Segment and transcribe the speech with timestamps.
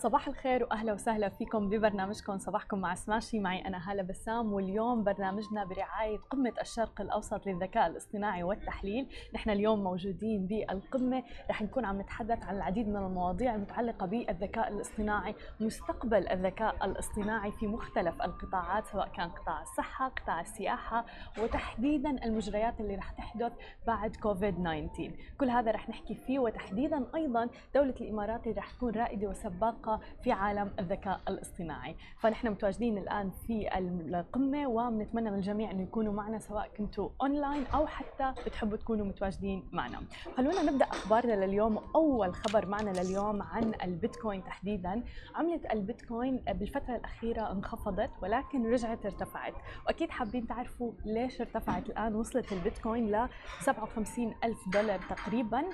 [0.00, 3.40] صباح الخير وأهلا وسهلا فيكم ببرنامجكم صباحكم مع سماشي.
[3.40, 9.84] معي أنا هالة بسام واليوم برنامجنا برعاية قمة الشرق الأوسط للذكاء الاصطناعي والتحليل، نحن اليوم
[9.84, 11.22] موجودين بالقمة.
[11.50, 17.66] رح نكون عم نتحدث عن العديد من المواضيع المتعلقة بالذكاء الاصطناعي، مستقبل الذكاء الاصطناعي في
[17.66, 21.04] مختلف القطاعات سواء كان قطاع الصحة، قطاع السياحة
[21.38, 23.52] وتحديدا المجريات اللي رح تحدث
[23.86, 28.90] بعد كوفيد 19 كل هذا رح نحكي فيه وتحديدا أيضا دولة الإمارات اللي رح تكون
[28.90, 29.89] رائدة وسباقة
[30.22, 31.96] في عالم الذكاء الاصطناعي.
[32.18, 37.86] فنحن متواجدين الآن في القمة وبنتمنى من الجميع انه يكونوا معنا سواء كنتوا اونلاين أو
[37.86, 40.00] حتى بتحبوا تكونوا متواجدين معنا.
[40.36, 41.78] خلونا نبدأ أخبارنا لليوم.
[41.94, 45.02] أول خبر معنا لليوم عن البيتكوين تحديدا.
[45.34, 49.54] عملة البيتكوين بالفترة الأخيرة انخفضت ولكن رجعت ارتفعت.
[49.86, 53.28] وأكيد حابين تعرفوا ليش ارتفعت الآن وصلت البيتكوين ل
[53.60, 55.64] 57 ألف دولار تقريبا.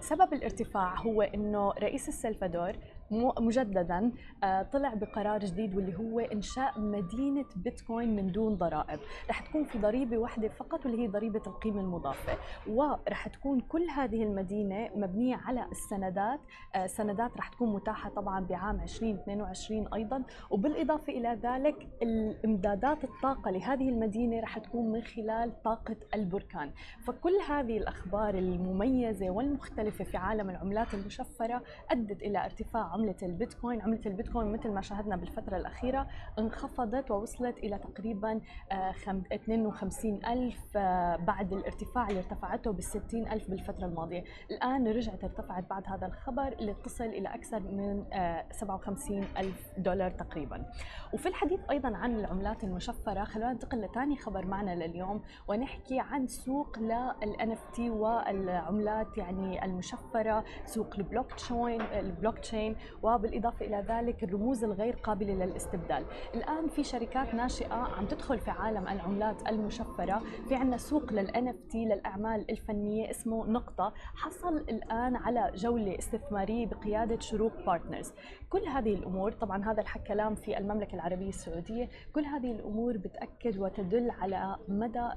[0.00, 2.72] سبب الارتفاع هو إنه رئيس السلفادور
[3.10, 4.12] مجددا
[4.44, 9.78] آه، طلع بقرار جديد واللي هو إنشاء مدينة بيتكوين من دون ضرائب، رح تكون في
[9.78, 15.66] ضريبة واحدة فقط واللي هي ضريبة القيمة المضافة، ورح تكون كل هذه المدينة مبنية على
[15.72, 16.40] السندات،
[16.74, 23.88] آه، سندات رح تكون متاحة طبعا بعام 2022 أيضا، وبالإضافة إلى ذلك الإمدادات الطاقة لهذه
[23.88, 26.70] المدينة رح تكون من خلال طاقة البركان،
[27.06, 34.00] فكل هذه الأخبار المميزة والمختلفة في عالم العملات المشفرة أدت إلى ارتفاع عملة البيتكوين عملة
[34.06, 36.06] البيتكوين مثل ما شاهدنا بالفترة الأخيرة
[36.38, 38.40] انخفضت ووصلت إلى تقريبا
[38.72, 44.24] 52 آه، ألف آه، بعد الارتفاع اللي ارتفعته بال 60 ألف بالفترة الماضية.
[44.50, 48.04] الآن رجعت ارتفعت بعد هذا الخبر اللي تصل إلى أكثر من
[48.50, 50.66] 57 آه، ألف دولار تقريبا.
[51.12, 56.78] وفي الحديث أيضا عن العملات المشفرة خلونا ننتقل لثاني خبر معنا لليوم ونحكي عن سوق
[56.78, 64.94] لل NFT والعملات يعني المشفرة سوق ال blockchain ال blockchain وبالإضافة إلى ذلك الرموز الغير
[64.94, 66.04] قابلة للاستبدال.
[66.34, 70.22] الآن في شركات ناشئة عم تدخل في عالم العملات المشفرة.
[70.48, 73.92] في عنا سوق لل NFT للأعمال الفنية اسمه نقطة.
[74.14, 78.12] حصل الآن على جولة استثمارية بقيادة شروق Partners
[78.48, 81.88] كل هذه الأمور طبعا هذا الكلام في المملكة العربية السعودية.
[82.14, 85.08] كل هذه الأمور بتأكد وتدل على مدى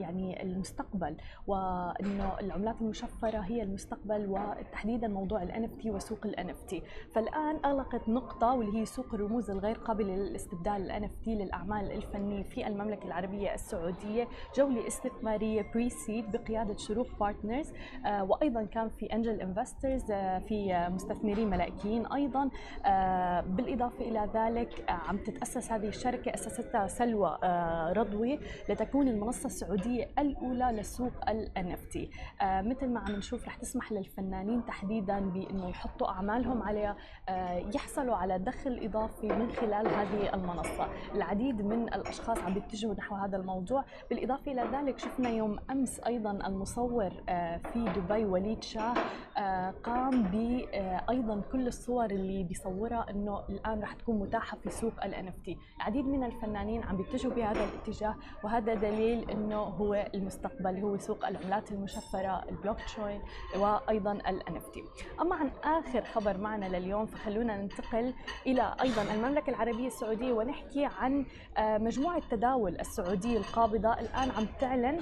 [0.00, 1.16] يعني المستقبل
[1.46, 6.74] وأنه العملات المشفرة هي المستقبل وتحديدا موضوع ال NFT وسوق ال NFT
[7.14, 12.66] فالآن أغلقت نقطة واللي هي سوق الرموز الغير قابلة للاستبدال ال NFT للأعمال الفنية في
[12.66, 14.28] المملكة العربية السعودية.
[14.56, 17.72] جولة استثمارية pre-seed بقيادة شروق Partners
[18.06, 22.50] آه وأيضا كان في angel investors آه في مستثمرين ملائكيين أيضا.
[22.86, 27.38] آه بالإضافة إلى ذلك عم تتأسس هذه الشركة أسستها سلوى
[27.96, 28.38] رضوي
[28.68, 31.98] لتكون المنصة السعودية الأولى لسوق ال NFT
[32.42, 38.38] مثل ما عم نشوف رح تسمح للفنانين تحديدا بأنه يحطوا أعمالهم عليها آه، يحصلوا على
[38.38, 40.88] دخل إضافي من خلال هذه المنصة.
[41.14, 43.84] العديد من الأشخاص عم يتجهوا نحو هذا الموضوع.
[44.10, 48.94] بالإضافة إلى ذلك شفنا يوم أمس أيضا المصور آه، في دبي وليد شاه
[49.38, 50.34] آه، قام ب
[51.10, 56.06] أيضا كل الصور اللي بيصورها أنه الآن رح تكون متاحة في سوق ال NFT العديد
[56.06, 58.14] من الفنانين عم بيتجهوا بهذا الاتجاه
[58.44, 63.22] وهذا دليل أنه هو المستقبل هو سوق العملات المشفرة البلوك تشين
[63.56, 64.78] وأيضا ال NFT
[65.20, 68.14] أما عن آخر خبر معنا معنا لليوم فخلونا ننتقل
[68.46, 71.26] إلى أيضا المملكة العربية السعودية ونحكي عن
[71.58, 75.00] آه، مجموعة تداول السعودية القابضة الآن عم تعلن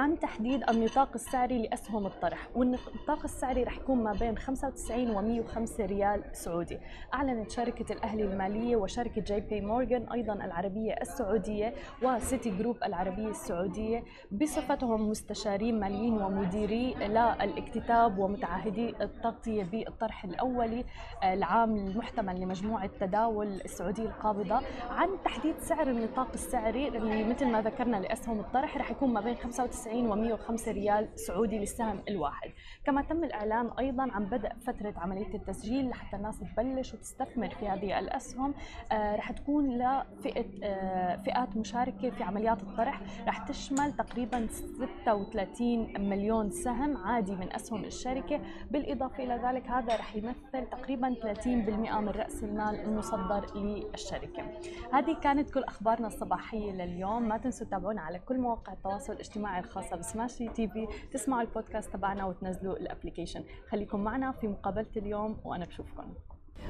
[0.00, 2.48] عن تحديد النطاق السعري لأسهم الطرح.
[2.54, 6.78] والنطاق السعري رح يكون ما بين 95 و 105 ريال سعودي.
[7.14, 14.04] أعلنت شركة الأهلي المالية وشركة جي بي مورغان أيضا العربية السعودية وسيتي جروب العربية السعودية
[14.32, 20.84] بصفتهم مستشارين ماليين ومديري للاكتتاب ومتعهدي التغطية بالطرح الأولي
[21.24, 24.60] العام المحتمل لمجموعة تداول السعودية القابضة.
[24.90, 29.34] عن تحديد سعر النطاق السعري اللي مثل ما ذكرنا لأسهم الطرح رح يكون ما بين
[29.36, 32.50] 95 90 و105 ريال سعودي للسهم الواحد.
[32.84, 37.98] كما تم الإعلان أيضا عن بدء فترة عملية التسجيل لحتى الناس تبلش وتستثمر في هذه
[37.98, 38.54] الأسهم.
[38.92, 43.00] آه رح تكون لفئة آه فئات مشاركة في عمليات الطرح.
[43.26, 48.40] رح تشمل تقريبا 36 مليون سهم عادي من أسهم الشركة.
[48.70, 51.46] بالإضافة إلى ذلك هذا رح يمثل تقريبا 30%
[52.00, 54.42] من رأس المال المصدر للشركة.
[54.92, 57.22] هذه كانت كل أخبارنا الصباحية لليوم.
[57.22, 62.76] ما تنسوا تتابعونا على كل مواقع التواصل الاجتماعي الخاصة بسماشي TV تسمعوا البودكاست تبعنا وتنزلوا
[62.76, 66.14] ال application خليكم معنا في مقابلة اليوم وأنا بشوفكم.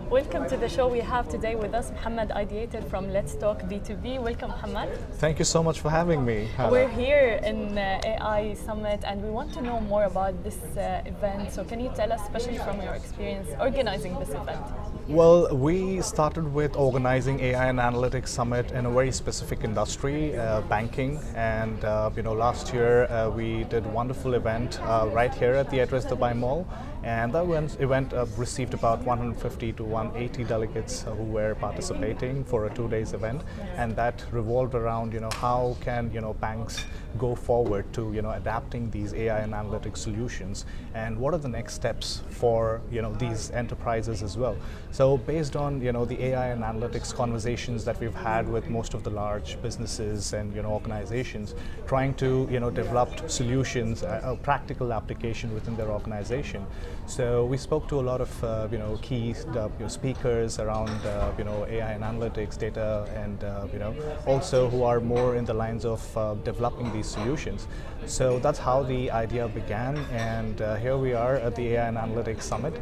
[0.09, 0.89] Welcome to the show.
[0.89, 4.21] We have today with us Muhammad Ideator from Let's Talk B2B.
[4.21, 4.89] Welcome, Muhammad.
[5.19, 6.49] Thank you so much for having me.
[6.57, 6.71] Hala.
[6.73, 11.03] We're here in uh, AI Summit and we want to know more about this uh,
[11.07, 11.53] event.
[11.53, 14.65] So, can you tell us, especially from your experience organizing this event?
[15.09, 20.61] Well, we started with organizing AI and Analytics Summit in a very specific industry, uh,
[20.63, 21.21] banking.
[21.35, 25.55] And uh, you know, last year uh, we did a wonderful event uh, right here
[25.55, 26.67] at the Address Dubai Mall,
[27.03, 27.47] and that
[27.81, 32.89] event, uh, received about 150 to 180 delegates uh, who were participating for a two
[32.89, 33.43] days event,
[33.77, 36.85] and that revolved around you know how can you know banks
[37.19, 41.49] go forward to you know adapting these AI and analytics solutions, and what are the
[41.49, 44.57] next steps for you know these enterprises as well.
[44.91, 48.93] So based on you know the AI and analytics conversations that we've had with most
[48.93, 51.55] of the large businesses and you know organizations,
[51.87, 56.67] trying to you know develop solutions, a, a practical application within their organization.
[57.07, 61.33] So we spoke to a lot of uh, you know key uh, speakers around uh,
[61.37, 63.95] you know AI and analytics, data, and uh, you know
[64.27, 67.67] also who are more in the lines of uh, developing these solutions.
[68.07, 71.97] So that's how the idea began, and uh, here we are at the AI and
[71.97, 72.75] Analytics Summit.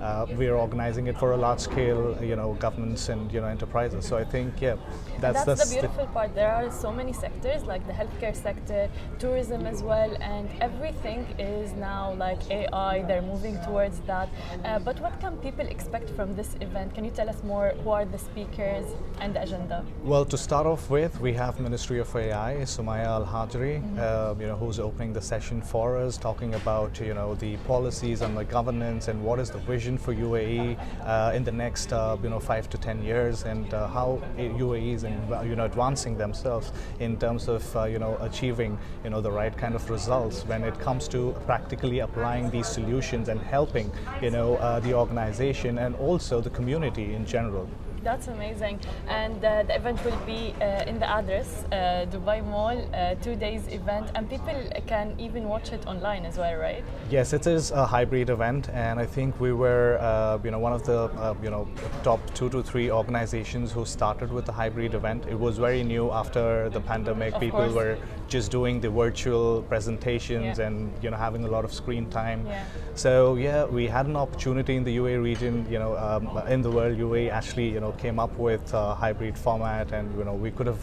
[0.00, 3.46] Uh, we are organizing it for a large scale, you know, governments and you know
[3.46, 4.06] enterprises.
[4.06, 4.76] So I think, yeah,
[5.20, 6.34] that's That's, the beautiful part.
[6.34, 8.88] There are so many sectors, like the healthcare sector,
[9.18, 13.02] tourism as well, and everything is now like AI.
[13.02, 14.28] They're moving towards that.
[14.64, 16.94] Uh, but what can people expect from this event?
[16.94, 17.74] Can you tell us more?
[17.84, 18.86] Who are the speakers
[19.20, 19.84] and the agenda?
[20.02, 24.46] Well, to start off with, we have Ministry of AI, Sumaya Al Hajri, uh, you
[24.46, 28.44] know, who's opening the session for us, talking about you know the policies and the
[28.44, 32.40] governance and what is the vision for UAE uh, in the next uh, you know
[32.40, 35.14] five to ten years, and uh, how UAE is in,
[35.44, 39.56] you know advancing themselves in terms of uh, you know achieving you know the right
[39.56, 43.90] kind of results when it comes to practically applying these solutions and helping
[44.22, 47.68] you know uh, the organization and also the community in general.
[48.02, 48.80] That's amazing.
[49.08, 53.36] And uh, the event will be uh, in the address, uh, Dubai Mall, uh, two
[53.36, 54.54] days event, and people
[54.86, 56.82] can even watch it online as well, right?
[57.10, 60.72] Yes, it is a hybrid event, and I think we were, uh, you know, one
[60.72, 61.68] of the, uh, you know,
[62.02, 65.26] top two to three organizations who started with the hybrid event.
[65.28, 67.34] It was very new after the pandemic.
[67.34, 67.74] Of People course.
[67.74, 67.98] were
[68.28, 70.66] just doing the virtual presentations Yeah.
[70.66, 72.46] and you know having a lot of screen time.
[72.46, 72.64] Yeah.
[72.94, 76.70] So yeah, we had an opportunity in the UAE region, you know, um, in the
[76.70, 76.96] world.
[76.96, 80.66] UAE actually, you know, came up with a hybrid format, and you know, we could
[80.66, 80.80] have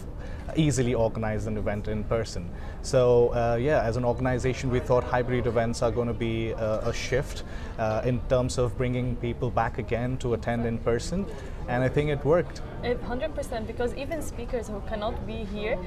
[0.55, 2.49] easily organized an event in person.
[2.81, 6.79] So uh, yeah, as an organization, we thought hybrid events are going to be a,
[6.79, 7.43] a shift
[7.77, 11.25] uh, in terms of bringing people back again to attend in person,
[11.67, 12.61] and I think it worked.
[12.83, 15.77] It- 100% because even speakers who cannot be here,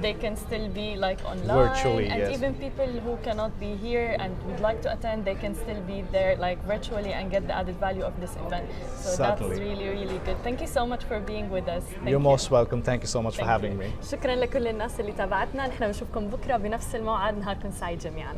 [0.00, 1.68] they can still be like online.
[1.68, 2.36] Virtually, and yes.
[2.36, 6.02] even people who cannot be here and would like to attend, they can still be
[6.12, 8.68] there like virtually and get the added value of this event.
[8.96, 10.42] So that's really, really good.
[10.42, 11.83] Thank you so much for being with us.
[11.83, 12.31] Thank You're you.
[12.31, 12.81] most welcome.
[12.81, 13.79] Thank you so much for Thank having you.
[13.79, 13.91] me.
[14.11, 18.35] شكرا لكل الناس اللي تابعتنا نحن بنشوفكم بكره بنفس الموعد نهاركم سعيد جميعا